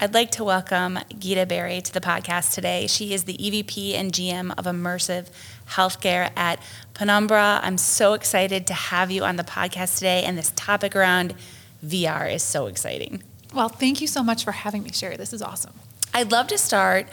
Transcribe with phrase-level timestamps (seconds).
[0.00, 2.86] I'd like to welcome Gita Berry to the podcast today.
[2.86, 5.26] She is the EVP and GM of Immersive
[5.70, 6.60] Healthcare at
[6.94, 7.58] Penumbra.
[7.64, 11.34] I'm so excited to have you on the podcast today, and this topic around
[11.84, 13.24] VR is so exciting.
[13.52, 15.16] Well, thank you so much for having me, Shari.
[15.16, 15.74] This is awesome.
[16.18, 17.06] I'd love to start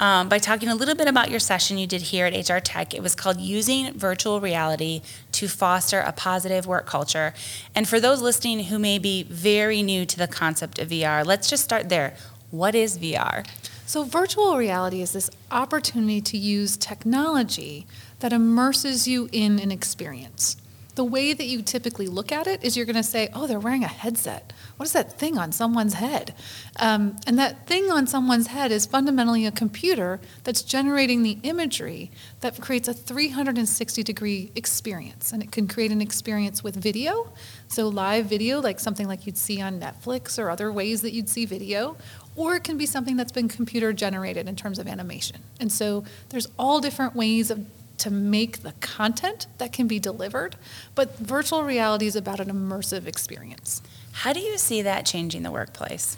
[0.00, 2.92] um, by talking a little bit about your session you did here at HR Tech.
[2.92, 7.34] It was called Using Virtual Reality to Foster a Positive Work Culture.
[7.72, 11.48] And for those listening who may be very new to the concept of VR, let's
[11.48, 12.16] just start there.
[12.50, 13.46] What is VR?
[13.86, 17.86] So, virtual reality is this opportunity to use technology
[18.18, 20.56] that immerses you in an experience
[20.98, 23.60] the way that you typically look at it is you're going to say, oh, they're
[23.60, 24.52] wearing a headset.
[24.76, 26.34] What is that thing on someone's head?
[26.80, 32.10] Um, and that thing on someone's head is fundamentally a computer that's generating the imagery
[32.40, 35.32] that creates a 360 degree experience.
[35.32, 37.30] And it can create an experience with video,
[37.68, 41.28] so live video, like something like you'd see on Netflix or other ways that you'd
[41.28, 41.96] see video,
[42.34, 45.42] or it can be something that's been computer generated in terms of animation.
[45.60, 47.64] And so there's all different ways of
[47.98, 50.56] to make the content that can be delivered,
[50.94, 53.82] but virtual reality is about an immersive experience.
[54.12, 56.16] How do you see that changing the workplace?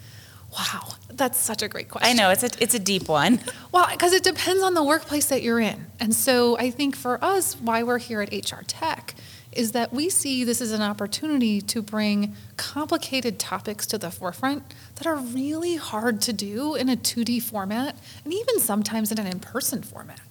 [0.53, 2.11] Wow, that's such a great question.
[2.11, 3.41] I know it's a it's a deep one.
[3.73, 7.23] Well, because it depends on the workplace that you're in, and so I think for
[7.25, 9.15] us, why we're here at HR Tech
[9.53, 14.63] is that we see this as an opportunity to bring complicated topics to the forefront
[14.97, 19.27] that are really hard to do in a 2D format, and even sometimes in an
[19.27, 20.30] in-person format.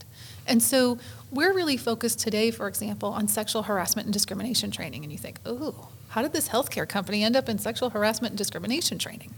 [0.50, 0.98] And so
[1.32, 5.04] we're really focused today, for example, on sexual harassment and discrimination training.
[5.04, 8.38] And you think, oh, how did this healthcare company end up in sexual harassment and
[8.38, 9.32] discrimination training?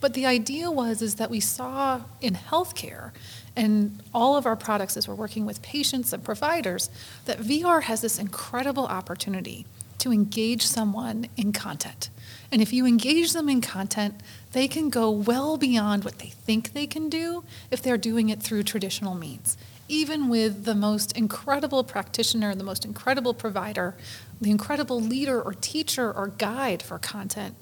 [0.00, 3.12] But the idea was is that we saw in healthcare
[3.54, 6.90] and all of our products as we're working with patients and providers
[7.26, 9.66] that VR has this incredible opportunity
[9.98, 12.10] to engage someone in content.
[12.50, 14.20] And if you engage them in content,
[14.52, 18.42] they can go well beyond what they think they can do if they're doing it
[18.42, 19.56] through traditional means
[19.88, 23.94] even with the most incredible practitioner, the most incredible provider,
[24.40, 27.54] the incredible leader or teacher or guide for content,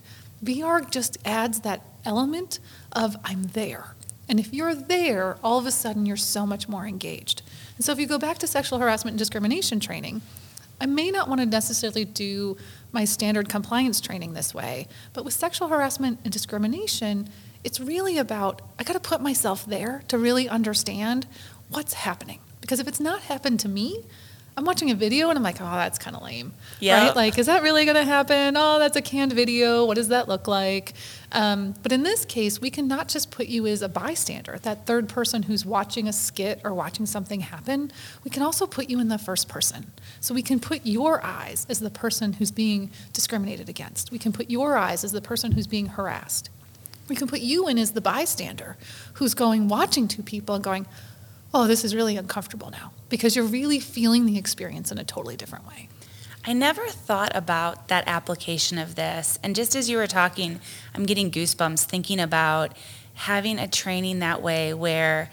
[0.42, 2.58] VR just adds that element
[2.92, 3.94] of I'm there.
[4.28, 7.42] And if you're there, all of a sudden you're so much more engaged.
[7.76, 10.22] And so if you go back to sexual harassment and discrimination training,
[10.80, 12.56] I may not want to necessarily do
[12.92, 17.28] my standard compliance training this way, but with sexual harassment and discrimination,
[17.62, 21.26] it's really about I got to put myself there to really understand
[21.68, 22.40] what's happening?
[22.60, 24.04] Because if it's not happened to me,
[24.56, 26.52] I'm watching a video and I'm like, oh, that's kind of lame.
[26.78, 27.08] Yeah.
[27.08, 27.16] Right?
[27.16, 28.54] Like, is that really going to happen?
[28.56, 29.84] Oh, that's a canned video.
[29.84, 30.92] What does that look like?
[31.32, 34.86] Um, but in this case, we can not just put you as a bystander, that
[34.86, 37.90] third person who's watching a skit or watching something happen.
[38.22, 39.90] We can also put you in the first person.
[40.20, 44.12] So we can put your eyes as the person who's being discriminated against.
[44.12, 46.48] We can put your eyes as the person who's being harassed.
[47.08, 48.76] We can put you in as the bystander
[49.14, 50.86] who's going, watching two people and going,
[51.54, 55.36] oh, this is really uncomfortable now because you're really feeling the experience in a totally
[55.36, 55.88] different way.
[56.44, 59.38] I never thought about that application of this.
[59.42, 60.60] And just as you were talking,
[60.94, 62.76] I'm getting goosebumps thinking about
[63.14, 65.30] having a training that way where,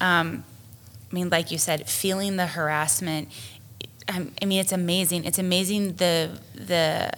[0.00, 0.44] um,
[1.10, 3.28] I mean, like you said, feeling the harassment.
[4.08, 5.24] I mean, it's amazing.
[5.24, 7.10] It's amazing the the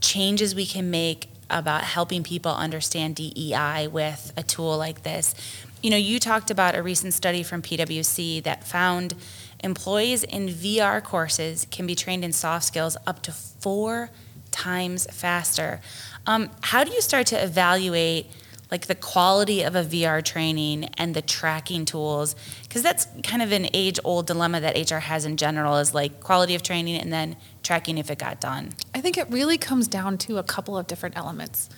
[0.00, 5.34] changes we can make about helping people understand DEI with a tool like this
[5.82, 9.14] you know, you talked about a recent study from PwC that found
[9.60, 14.10] employees in VR courses can be trained in soft skills up to four
[14.50, 15.80] times faster.
[16.26, 18.26] Um, how do you start to evaluate
[18.70, 22.36] like the quality of a VR training and the tracking tools?
[22.62, 26.54] Because that's kind of an age-old dilemma that HR has in general is like quality
[26.54, 28.72] of training and then tracking if it got done.
[28.94, 31.68] I think it really comes down to a couple of different elements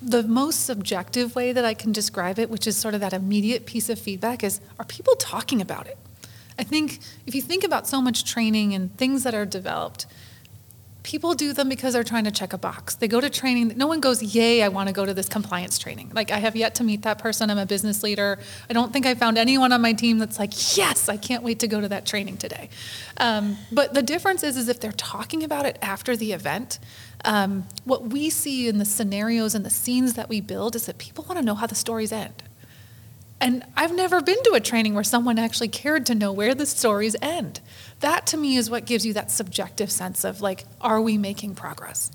[0.00, 3.66] the most subjective way that I can describe it, which is sort of that immediate
[3.66, 5.98] piece of feedback, is are people talking about it?
[6.58, 10.06] I think if you think about so much training and things that are developed,
[11.08, 12.94] people do them because they're trying to check a box.
[12.96, 13.72] They go to training.
[13.76, 16.12] No one goes, Yay, I want to go to this compliance training.
[16.14, 17.48] Like, I have yet to meet that person.
[17.48, 18.38] I'm a business leader.
[18.68, 21.60] I don't think I found anyone on my team that's like, Yes, I can't wait
[21.60, 22.68] to go to that training today.
[23.16, 26.78] Um, but the difference is, is if they're talking about it after the event,
[27.24, 30.98] um, what we see in the scenarios and the scenes that we build is that
[30.98, 32.42] people want to know how the stories end.
[33.40, 36.66] And I've never been to a training where someone actually cared to know where the
[36.66, 37.60] stories end.
[38.00, 41.54] That to me is what gives you that subjective sense of like, are we making
[41.54, 42.10] progress?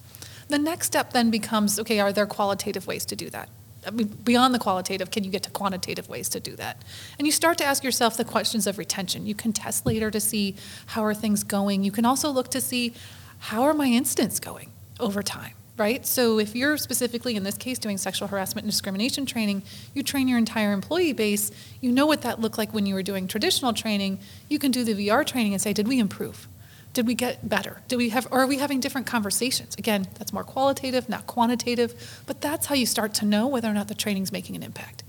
[0.50, 3.50] The next step then becomes okay, are there qualitative ways to do that?
[3.86, 6.82] I mean, beyond the qualitative, can you get to quantitative ways to do that?
[7.18, 9.26] And you start to ask yourself the questions of retention.
[9.26, 10.56] You can test later to see
[10.88, 11.84] how are things going.
[11.84, 12.94] You can also look to see
[13.40, 16.06] how are my incidents going over time right?
[16.06, 20.28] So if you're specifically in this case doing sexual harassment and discrimination training, you train
[20.28, 23.74] your entire employee base, you know what that looked like when you were doing traditional
[23.74, 26.48] training, you can do the VR training and say, did we improve?
[26.94, 27.82] Did we get better?
[27.88, 29.76] Did we have or are we having different conversations?
[29.76, 33.74] Again, that's more qualitative, not quantitative, but that's how you start to know whether or
[33.74, 35.04] not the training's making an impact.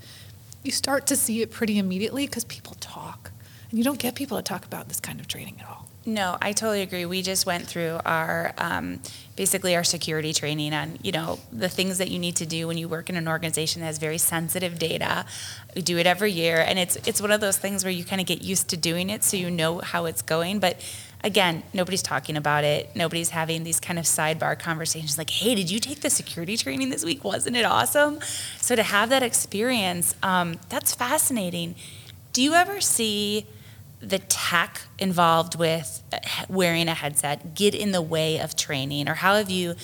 [0.62, 3.32] You start to see it pretty immediately because people talk.
[3.68, 5.86] And you don't get people to talk about this kind of training at all.
[6.06, 7.06] No, I totally agree.
[7.06, 9.00] We just went through our um,
[9.36, 12.76] basically our security training on you know the things that you need to do when
[12.76, 15.24] you work in an organization that has very sensitive data.
[15.74, 18.20] We do it every year, and it's it's one of those things where you kind
[18.20, 20.58] of get used to doing it, so you know how it's going.
[20.58, 20.84] But
[21.22, 22.94] again, nobody's talking about it.
[22.94, 26.90] Nobody's having these kind of sidebar conversations like, "Hey, did you take the security training
[26.90, 27.24] this week?
[27.24, 28.20] Wasn't it awesome?"
[28.60, 31.76] So to have that experience, um, that's fascinating.
[32.34, 33.46] Do you ever see?
[34.08, 36.02] The tech involved with
[36.48, 39.08] wearing a headset get in the way of training?
[39.08, 39.74] Or how have you,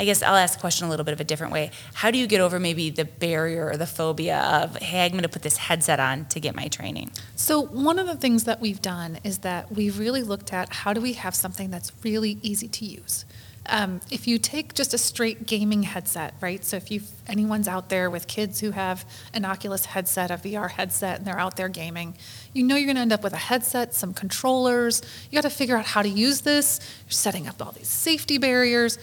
[0.00, 1.70] I guess I'll ask the question a little bit of a different way.
[1.94, 5.22] How do you get over maybe the barrier or the phobia of, hey, I'm going
[5.22, 7.10] to put this headset on to get my training?
[7.36, 10.92] So, one of the things that we've done is that we've really looked at how
[10.92, 13.24] do we have something that's really easy to use.
[13.68, 16.64] Um, if you take just a straight gaming headset, right?
[16.64, 19.04] So if you anyone's out there with kids who have
[19.34, 22.14] an Oculus headset, a VR headset, and they're out there gaming,
[22.54, 25.02] you know you're going to end up with a headset, some controllers.
[25.30, 26.80] You got to figure out how to use this.
[27.04, 28.98] You're setting up all these safety barriers.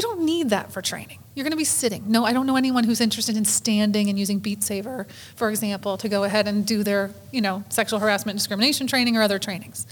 [0.00, 1.18] You don't need that for training.
[1.34, 2.04] You're going to be sitting.
[2.10, 5.06] No, I don't know anyone who's interested in standing and using Beat Saber,
[5.36, 9.20] for example, to go ahead and do their, you know, sexual harassment, discrimination training or
[9.20, 9.86] other trainings.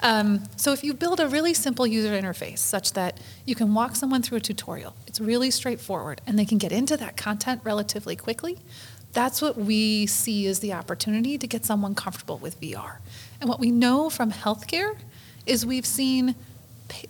[0.00, 3.94] Um, so if you build a really simple user interface such that you can walk
[3.94, 8.16] someone through a tutorial, it's really straightforward, and they can get into that content relatively
[8.16, 8.58] quickly,
[9.12, 12.96] that's what we see as the opportunity to get someone comfortable with VR.
[13.40, 14.96] And what we know from healthcare
[15.46, 16.34] is we've seen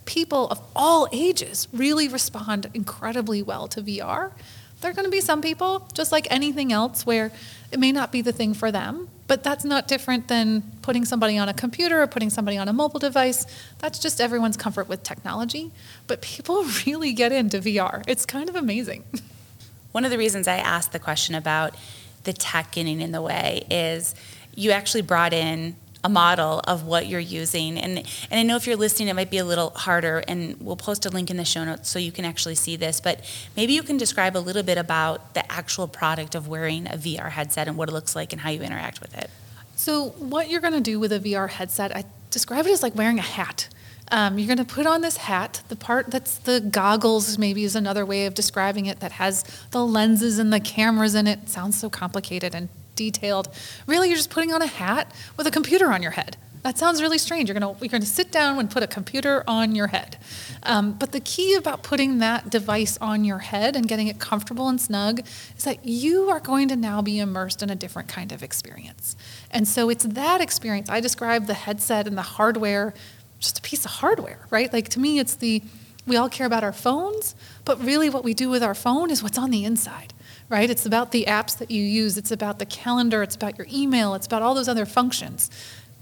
[0.05, 4.32] people of all ages really respond incredibly well to VR.
[4.81, 7.31] There are going to be some people, just like anything else, where
[7.70, 11.38] it may not be the thing for them, but that's not different than putting somebody
[11.38, 13.46] on a computer or putting somebody on a mobile device.
[13.79, 15.70] That's just everyone's comfort with technology.
[16.06, 18.02] But people really get into VR.
[18.06, 19.05] It's kind of amazing.
[19.93, 21.76] One of the reasons I asked the question about
[22.25, 24.14] the tech getting in the way is
[24.55, 27.78] you actually brought in a model of what you're using.
[27.78, 30.76] And, and I know if you're listening, it might be a little harder, and we'll
[30.76, 33.00] post a link in the show notes so you can actually see this.
[33.00, 33.20] But
[33.56, 37.31] maybe you can describe a little bit about the actual product of wearing a VR
[37.31, 39.31] headset and what it looks like and how you interact with it.
[39.76, 42.94] So, what you're going to do with a VR headset, I describe it as like
[42.94, 43.69] wearing a hat.
[44.10, 45.62] Um, you're going to put on this hat.
[45.69, 49.84] The part that's the goggles, maybe, is another way of describing it, that has the
[49.87, 51.44] lenses and the cameras in it.
[51.44, 53.49] it sounds so complicated and detailed.
[53.87, 56.37] Really, you're just putting on a hat with a computer on your head.
[56.62, 57.49] That sounds really strange.
[57.49, 60.17] You're gonna, you're gonna sit down and put a computer on your head.
[60.62, 64.69] Um, but the key about putting that device on your head and getting it comfortable
[64.69, 65.21] and snug
[65.56, 69.17] is that you are going to now be immersed in a different kind of experience.
[69.50, 70.89] And so it's that experience.
[70.89, 72.94] I describe the headset and the hardware,
[73.41, 74.72] just a piece of hardware, right?
[74.72, 75.63] Like to me, it's the,
[76.06, 77.34] we all care about our phones,
[77.65, 80.15] but really what we do with our phone is what's on the inside
[80.53, 80.69] right?
[80.69, 84.13] It's about the apps that you use, it's about the calendar, it's about your email,
[84.13, 85.51] it's about all those other functions.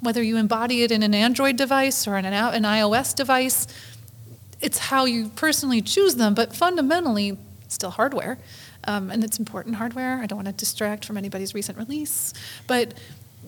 [0.00, 3.68] Whether you embody it in an Android device or in an, an iOS device,
[4.60, 7.38] it's how you personally choose them, but fundamentally,
[7.68, 8.38] still hardware.
[8.84, 10.18] Um, and it's important hardware.
[10.20, 12.34] I don't want to distract from anybody's recent release,
[12.66, 12.94] but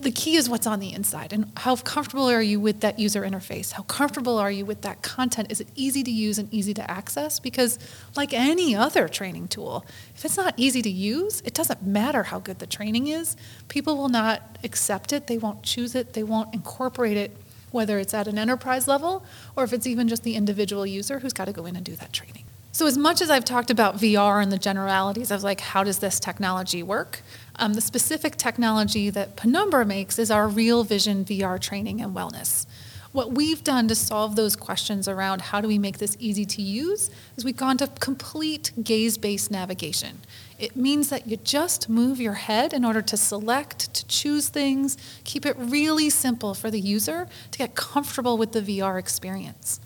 [0.02, 1.32] the key is what's on the inside.
[1.32, 3.72] And how comfortable are you with that user interface?
[3.72, 5.50] How comfortable are you with that content?
[5.50, 7.38] Is it easy to use and easy to access?
[7.38, 7.78] Because
[8.16, 12.38] like any other training tool if it's not easy to use it doesn't matter how
[12.38, 13.36] good the training is.
[13.68, 15.26] People will not accept it.
[15.26, 16.12] They won't choose it.
[16.12, 17.36] They won't incorporate it
[17.70, 19.24] whether it's at an enterprise level
[19.56, 21.96] or if it's even just the individual user who's got to go in and do
[21.96, 22.44] that training.
[22.74, 25.98] So, as much as I've talked about VR and the generalities of like how does
[25.98, 27.20] this technology work,
[27.56, 32.66] um, the specific technology that Penumbra makes is our Real Vision VR training and wellness.
[33.12, 36.62] What we've done to solve those questions around how do we make this easy to
[36.62, 40.20] use is we've gone to complete gaze based navigation.
[40.58, 44.96] It means that you just move your head in order to select, to choose things,
[45.24, 49.78] keep it really simple for the user to get comfortable with the VR experience.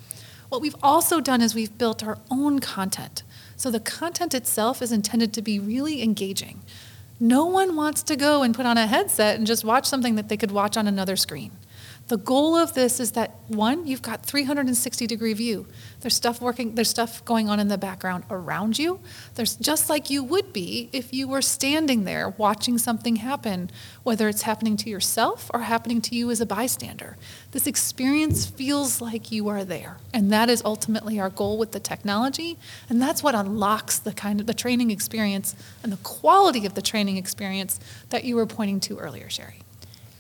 [0.49, 3.25] What we've also done is we've built our own content.
[3.57, 6.61] So the content itself is intended to be really engaging.
[7.19, 10.29] No one wants to go and put on a headset and just watch something that
[10.29, 11.53] they could watch on another screen.
[12.09, 15.67] The goal of this is that one, you've got 360 degree view.
[16.01, 19.01] There's stuff working, there's stuff going on in the background around you.
[19.35, 23.71] There's just like you would be if you were standing there watching something happen,
[24.05, 27.17] whether it's happening to yourself or happening to you as a bystander.
[27.51, 29.97] This experience feels like you are there.
[30.15, 32.57] And that is ultimately our goal with the technology.
[32.89, 36.83] And that's what unlocks the kind of the training experience and the quality of the
[36.83, 39.66] training experience that you were pointing to earlier, Shari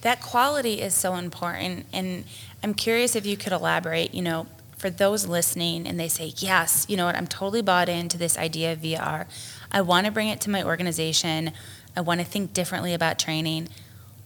[0.03, 2.25] that quality is so important and
[2.63, 6.87] i'm curious if you could elaborate you know for those listening and they say yes
[6.89, 9.27] you know what i'm totally bought into this idea of vr
[9.73, 11.53] i want to bring it to my organization.
[11.97, 13.69] I want to think differently about training.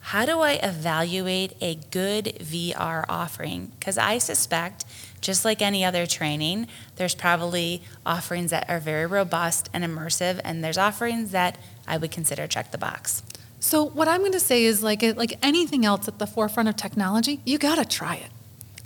[0.01, 3.71] How do i evaluate a good vr offering?
[3.79, 4.85] Because i suspect
[5.21, 10.65] just like any other training there's probably offerings that are very robust and immersive and
[10.65, 13.23] there's offerings that i would consider check the box
[13.61, 16.77] so what I'm going to say is like like anything else at the forefront of
[16.77, 18.31] technology, you got to try it.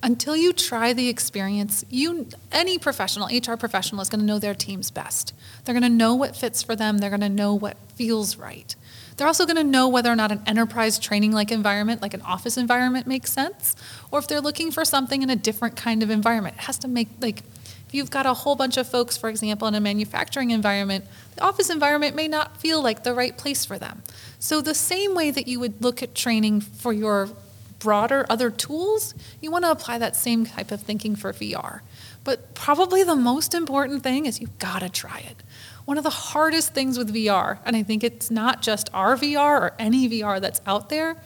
[0.02, 4.54] Until you try the experience, you any professional, HR professional is going to know their
[4.54, 5.33] teams best.
[5.64, 8.75] They're going to know what fits for them, they're going to know what feels right.
[9.16, 12.23] They're also going to know whether or not an enterprise training like environment, like an
[12.23, 13.76] office environment makes sense,
[14.11, 16.57] or if they're looking for something in a different kind of environment.
[16.57, 17.45] It has to make like
[17.93, 21.05] you've got a whole bunch of folks, for example, in a manufacturing environment,
[21.37, 24.03] the office environment may not feel like the right place for them.
[24.38, 27.31] So, the same way that you would look at training for your
[27.79, 31.81] broader other tools, you want to apply that same type of thinking for VR.
[32.25, 35.43] But probably the most important thing is you've got to try it.
[35.85, 39.61] One of the hardest things with VR, and I think it's not just our VR
[39.61, 41.17] or any VR that's out there,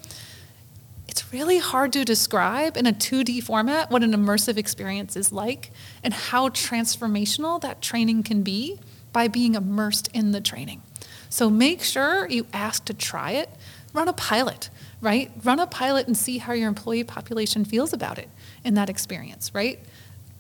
[1.32, 5.70] really hard to describe in a 2D format what an immersive experience is like
[6.02, 8.78] and how transformational that training can be
[9.12, 10.82] by being immersed in the training.
[11.28, 13.50] So make sure you ask to try it.
[13.92, 14.70] Run a pilot,
[15.00, 15.30] right?
[15.44, 18.28] Run a pilot and see how your employee population feels about it
[18.64, 19.80] in that experience, right?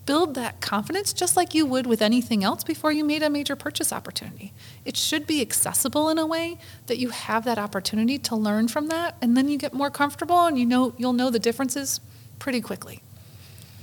[0.08, 3.54] Build that confidence just like you would with anything else before you made a major
[3.54, 4.54] purchase opportunity.
[4.86, 8.88] It should be accessible in a way that you have that opportunity to learn from
[8.88, 12.00] that and then you get more comfortable and you know you'll know the differences
[12.38, 13.02] pretty quickly.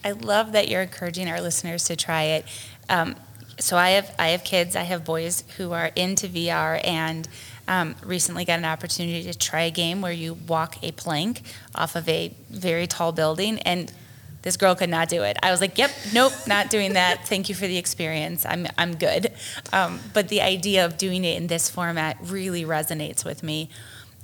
[0.04, 2.46] I love that you're encouraging our listeners to try it.
[2.90, 3.16] Um,
[3.60, 4.76] so I have I have kids.
[4.76, 7.30] I have boys who are into VR and
[7.68, 11.44] um, recently got an opportunity to try a game where you walk a plank
[11.76, 13.94] off of a very tall building and
[14.46, 15.38] this girl could not do it.
[15.42, 17.28] I was like, yep, nope, not doing that.
[17.28, 18.46] Thank you for the experience.
[18.46, 19.32] I'm, I'm good.
[19.74, 23.70] Um, but the idea of doing it in this format really resonates with me.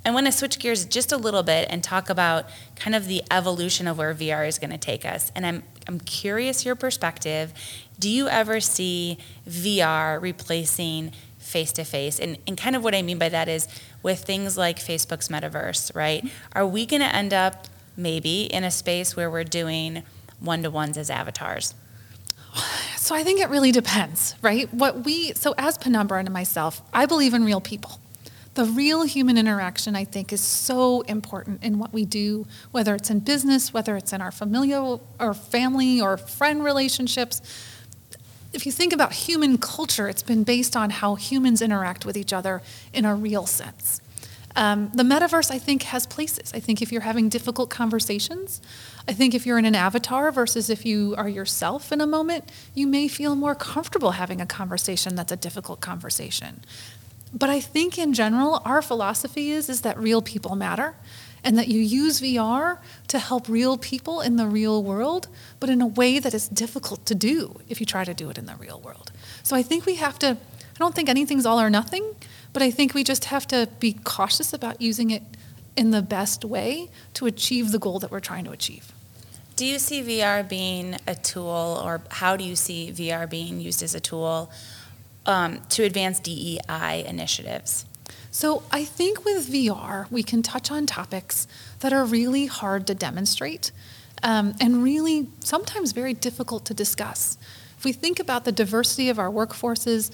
[0.06, 3.24] I want to switch gears just a little bit and talk about kind of the
[3.32, 5.32] evolution of where VR is going to take us.
[5.34, 7.52] And I'm, I'm curious your perspective.
[7.98, 12.20] Do you ever see VR replacing face to face?
[12.20, 13.66] And and kind of what I mean by that is
[14.02, 16.24] with things like Facebook's metaverse, right?
[16.52, 20.02] Are we going to end up maybe in a space where we're doing
[20.40, 21.74] one to ones as avatars?
[22.96, 24.72] So I think it really depends, right?
[24.72, 27.98] What we so as Penumbra and myself, I believe in real people.
[28.54, 33.08] The real human interaction, I think, is so important in what we do, whether it's
[33.08, 37.40] in business, whether it's in our familial or family or friend relationships.
[38.52, 42.34] If you think about human culture, it's been based on how humans interact with each
[42.34, 42.60] other
[42.92, 44.02] in a real sense.
[44.54, 46.52] Um, the metaverse, I think, has places.
[46.54, 48.60] I think if you're having difficult conversations,
[49.08, 52.50] I think if you're in an avatar versus if you are yourself in a moment,
[52.74, 56.60] you may feel more comfortable having a conversation that's a difficult conversation.
[57.34, 60.94] But I think in general, our philosophy is, is that real people matter
[61.44, 62.78] and that you use VR
[63.08, 65.28] to help real people in the real world,
[65.58, 68.38] but in a way that is difficult to do if you try to do it
[68.38, 69.10] in the real world.
[69.42, 70.36] So I think we have to,
[70.82, 72.14] don't think anything's all or nothing.
[72.52, 75.22] But I think we just have to be cautious about using it
[75.76, 78.92] in the best way to achieve the goal that we're trying to achieve.
[79.56, 83.82] Do you see VR being a tool, or how do you see VR being used
[83.82, 84.50] as a tool
[85.24, 87.86] um, to advance DEI initiatives?
[88.30, 91.46] So I think with VR, we can touch on topics
[91.80, 93.72] that are really hard to demonstrate
[94.22, 97.36] um, and really sometimes very difficult to discuss.
[97.78, 100.10] If we think about the diversity of our workforces,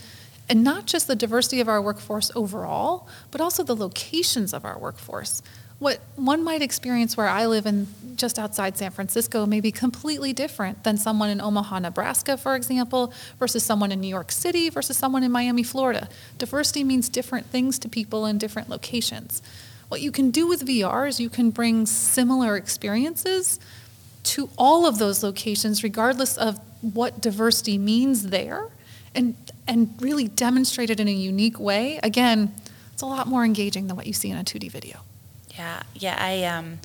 [0.49, 4.79] and not just the diversity of our workforce overall, but also the locations of our
[4.79, 5.43] workforce.
[5.79, 7.87] What one might experience where I live in
[8.17, 13.13] just outside San Francisco may be completely different than someone in Omaha, Nebraska, for example,
[13.39, 16.09] versus someone in New York City versus someone in Miami, Florida.
[16.37, 19.41] Diversity means different things to people in different locations.
[19.89, 23.61] What you can do with VR is you can bring similar experiences
[24.25, 28.69] to all of those locations, regardless of what diversity means there
[29.19, 29.35] and
[29.67, 31.99] and really demonstrate it in a unique way.
[32.03, 32.55] Again,
[32.93, 35.01] It's a lot more engaging than what you see in a 2D video.
[35.57, 36.79] Yeah, yeah, I um,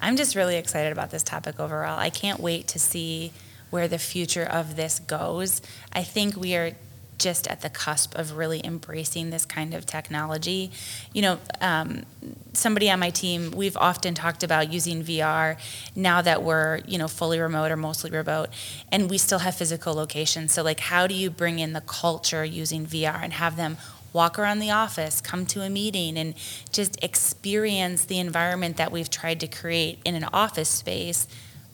[0.00, 1.98] I'm just really excited about this topic overall.
[1.98, 3.32] I can't wait to see
[3.70, 5.60] where the future of this goes.
[5.92, 6.72] I think we are
[7.18, 10.70] just at the cusp of really embracing this kind of technology.
[11.12, 12.04] You know, um,
[12.52, 15.58] somebody on my team, we've often talked about using VR
[15.94, 18.48] now that we're, you know, fully remote or mostly remote,
[18.90, 20.52] and we still have physical locations.
[20.52, 23.76] So, like, how do you bring in the culture using VR and have them
[24.12, 26.34] walk around the office, come to a meeting, and
[26.72, 31.28] just experience the environment that we've tried to create in an office space?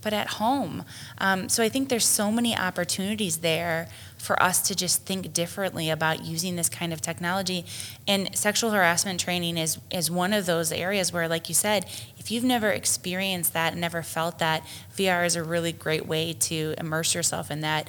[0.04, 0.84] But at home.
[1.16, 5.90] Um, so I think there's so many opportunities there for us to just think differently
[5.90, 7.64] about using this kind of technology.
[8.06, 11.86] And sexual harassment training is, is one of those areas where, like you said,
[12.18, 14.62] if you've never experienced that and never felt that,
[14.96, 17.88] VR is a really great way to immerse yourself in that.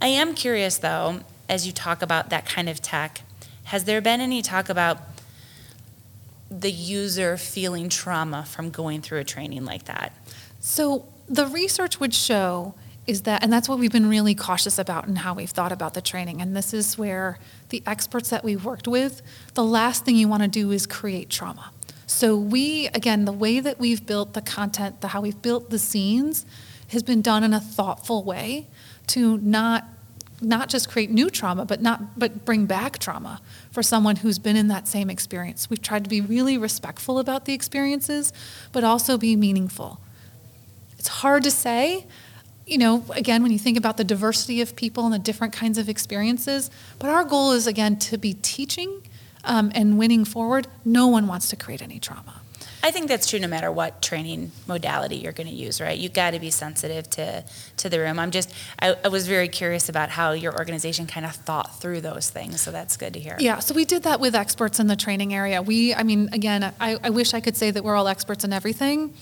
[0.00, 3.22] I am curious though, as you talk about that kind of tech,
[3.64, 4.98] has there been any talk about
[6.50, 10.14] the user feeling trauma from going through a training like that?
[10.60, 12.74] So the research would show
[13.06, 15.94] is that, and that's what we've been really cautious about and how we've thought about
[15.94, 16.42] the training.
[16.42, 17.38] And this is where
[17.70, 19.22] the experts that we've worked with,
[19.54, 21.72] the last thing you want to do is create trauma.
[22.06, 25.78] So we, again, the way that we've built the content, the how we've built the
[25.78, 26.44] scenes,
[26.88, 28.66] has been done in a thoughtful way
[29.08, 29.84] to not
[30.40, 33.40] not just create new trauma, but not but bring back trauma
[33.72, 35.68] for someone who's been in that same experience.
[35.68, 38.32] We've tried to be really respectful about the experiences,
[38.72, 40.00] but also be meaningful.
[40.98, 42.06] It's hard to say,
[42.66, 45.78] you know, again, when you think about the diversity of people and the different kinds
[45.78, 49.02] of experiences, but our goal is, again, to be teaching
[49.44, 50.66] um, and winning forward.
[50.84, 52.42] No one wants to create any trauma.
[52.82, 55.98] I think that's true no matter what training modality you're going to use, right?
[55.98, 57.44] You've got to be sensitive to,
[57.78, 58.18] to the room.
[58.20, 62.02] I'm just, I, I, was very curious about how your organization kind of thought through
[62.02, 63.36] those things, so that's good to hear.
[63.40, 65.60] Yeah, so we did that with experts in the training area.
[65.60, 68.52] We, I mean, again, I, I wish I could say that we're all experts in
[68.52, 69.12] everything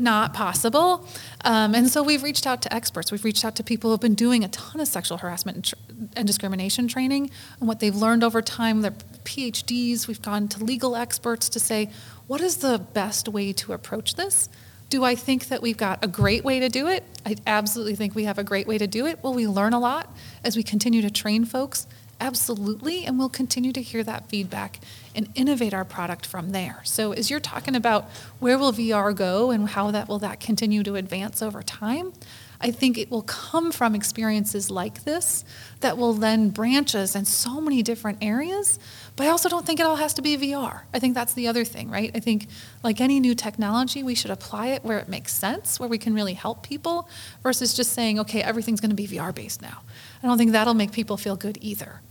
[0.00, 1.06] not possible.
[1.44, 3.12] Um, and so we've reached out to experts.
[3.12, 5.64] We've reached out to people who have been doing a ton of sexual harassment and,
[5.64, 5.74] tr-
[6.16, 10.08] and discrimination training and what they've learned over time, their PhDs.
[10.08, 11.90] We've gone to legal experts to say,
[12.26, 14.48] what is the best way to approach this?
[14.88, 17.04] Do I think that we've got a great way to do it?
[17.24, 19.22] I absolutely think we have a great way to do it.
[19.22, 21.86] Will we learn a lot as we continue to train folks?
[22.20, 24.78] Absolutely, and we'll continue to hear that feedback
[25.14, 26.82] and innovate our product from there.
[26.84, 30.82] So as you're talking about where will VR go and how that will that continue
[30.82, 32.12] to advance over time,
[32.60, 35.46] I think it will come from experiences like this
[35.80, 38.78] that will then branch us in so many different areas.
[39.16, 40.82] But I also don't think it all has to be VR.
[40.92, 42.10] I think that's the other thing, right?
[42.14, 42.48] I think,
[42.82, 46.14] like any new technology, we should apply it where it makes sense, where we can
[46.14, 47.08] really help people,
[47.42, 49.80] versus just saying, okay, everything's going to be VR based now.
[50.22, 52.02] I don't think that'll make people feel good either.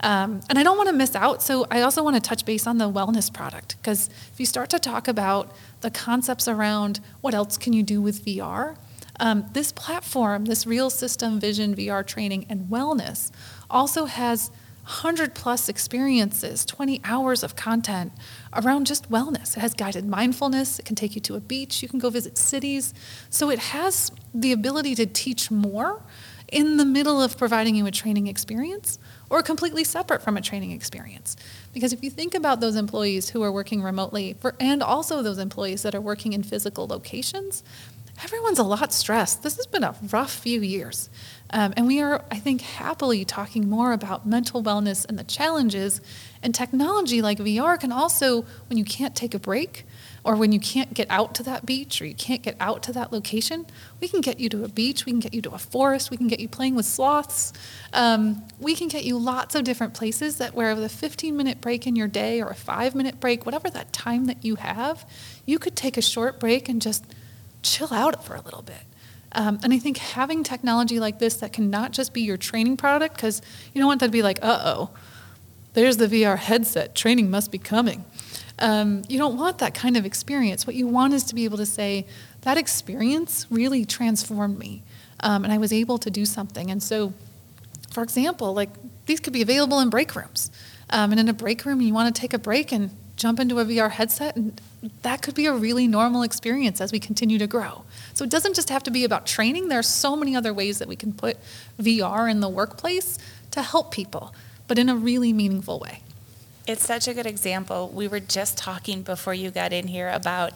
[0.00, 2.66] Um, and I don't want to miss out, so I also want to touch base
[2.66, 7.32] on the wellness product because if you start to talk about the concepts around what
[7.32, 8.76] else can you do with VR,
[9.20, 13.30] um, this platform, this Real System Vision VR training and wellness,
[13.70, 14.50] also has
[14.84, 18.12] 100 plus experiences, 20 hours of content
[18.52, 19.56] around just wellness.
[19.56, 22.36] It has guided mindfulness, it can take you to a beach, you can go visit
[22.36, 22.92] cities.
[23.30, 26.02] So it has the ability to teach more
[26.52, 28.98] in the middle of providing you a training experience
[29.34, 31.36] or completely separate from a training experience.
[31.72, 35.38] Because if you think about those employees who are working remotely for, and also those
[35.38, 37.64] employees that are working in physical locations,
[38.22, 39.42] everyone's a lot stressed.
[39.42, 41.10] This has been a rough few years.
[41.50, 46.00] Um, and we are, I think, happily talking more about mental wellness and the challenges.
[46.40, 49.84] And technology like VR can also, when you can't take a break,
[50.24, 52.92] or when you can't get out to that beach or you can't get out to
[52.94, 53.66] that location,
[54.00, 56.16] we can get you to a beach, we can get you to a forest, we
[56.16, 57.52] can get you playing with sloths.
[57.92, 61.86] Um, we can get you lots of different places that where a 15 minute break
[61.86, 65.06] in your day or a five minute break, whatever that time that you have,
[65.44, 67.04] you could take a short break and just
[67.62, 68.82] chill out for a little bit.
[69.32, 72.76] Um, and I think having technology like this that can not just be your training
[72.76, 73.42] product, because
[73.74, 74.90] you don't want that to be like, uh oh,
[75.74, 78.04] there's the VR headset, training must be coming.
[78.58, 80.66] Um, you don't want that kind of experience.
[80.66, 82.06] What you want is to be able to say,
[82.42, 84.82] that experience really transformed me.
[85.20, 86.70] Um, and I was able to do something.
[86.70, 87.12] And so,
[87.90, 88.70] for example, like
[89.06, 90.50] these could be available in break rooms.
[90.90, 93.58] Um, and in a break room, you want to take a break and jump into
[93.60, 94.60] a VR headset, and
[95.02, 97.84] that could be a really normal experience as we continue to grow.
[98.12, 99.68] So it doesn't just have to be about training.
[99.68, 101.38] There are so many other ways that we can put
[101.80, 103.18] VR in the workplace
[103.52, 104.34] to help people,
[104.66, 106.00] but in a really meaningful way.
[106.66, 107.90] It's such a good example.
[107.92, 110.52] We were just talking before you got in here about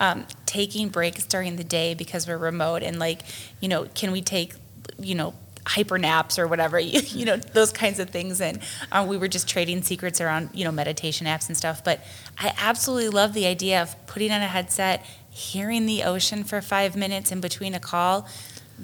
[0.00, 3.22] um, taking breaks during the day because we're remote and like,
[3.60, 4.54] you know, can we take,
[4.98, 8.40] you know, hyper naps or whatever, you, you know, those kinds of things.
[8.40, 8.58] And
[8.90, 11.84] uh, we were just trading secrets around, you know, meditation apps and stuff.
[11.84, 12.04] But
[12.38, 16.96] I absolutely love the idea of putting on a headset, hearing the ocean for five
[16.96, 18.26] minutes in between a call.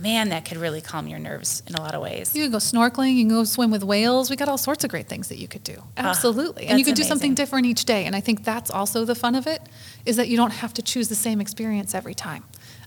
[0.00, 2.34] Man, that could really calm your nerves in a lot of ways.
[2.34, 4.30] You can go snorkeling, you can go swim with whales.
[4.30, 5.82] We got all sorts of great things that you could do.
[5.96, 6.66] Absolutely.
[6.66, 8.04] and you that's could do something different each day.
[8.04, 9.60] And I think that's also the fun of it,
[10.06, 12.44] is that you don't have to choose the same experience every time.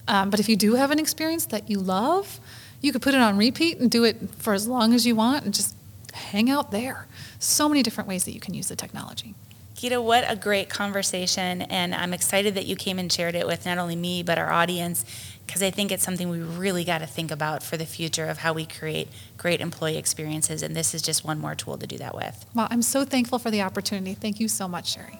[0.07, 2.39] Um, but if you do have an experience that you love,
[2.81, 5.45] you could put it on repeat and do it for as long as you want
[5.45, 5.75] and just
[6.13, 7.07] hang out there.
[7.39, 9.35] So many different ways that you can use the technology.
[9.75, 11.63] Gita, what a great conversation.
[11.63, 14.51] And I'm excited that you came and shared it with not only me, but our
[14.51, 15.05] audience,
[15.51, 18.37] because I think it's something we really got to think about for the future of
[18.37, 20.63] how we create great employee experiences.
[20.63, 22.45] And this is just one more tool to do that with.
[22.55, 24.13] Well, I'm so thankful for the opportunity.
[24.13, 25.19] Thank you so much, Shari.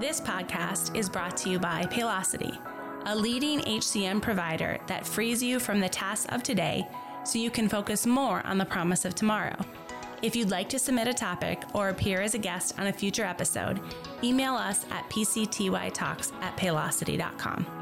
[0.00, 2.58] This podcast is brought to you by Paylocity,
[3.04, 6.82] a leading HCM provider that frees you from the tasks of today
[7.22, 9.56] so you can focus more on the promise of tomorrow.
[10.22, 13.24] If you'd like to submit a topic or appear as a guest on a future
[13.24, 13.78] episode,
[14.24, 17.75] email us at pctytalks at paylocity.com.